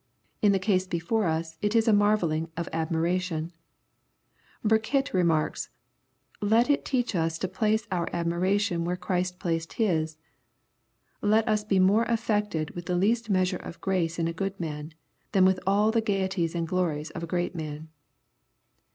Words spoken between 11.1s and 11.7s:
Let us